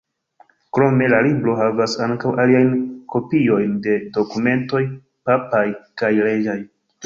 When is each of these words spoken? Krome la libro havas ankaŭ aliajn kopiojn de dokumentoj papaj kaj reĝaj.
Krome 0.77 1.09
la 1.13 1.19
libro 1.27 1.53
havas 1.59 1.93
ankaŭ 2.07 2.33
aliajn 2.45 2.73
kopiojn 3.17 3.77
de 3.87 4.01
dokumentoj 4.19 4.85
papaj 5.31 5.65
kaj 6.05 6.15
reĝaj. 6.31 6.61